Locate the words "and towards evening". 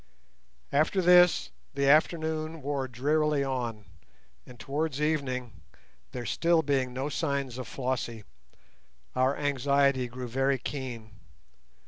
4.47-5.61